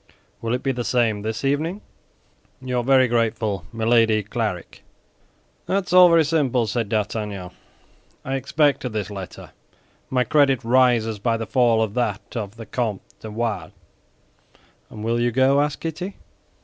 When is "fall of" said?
11.45-11.93